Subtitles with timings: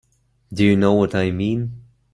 [0.51, 1.83] Do you know what I mean?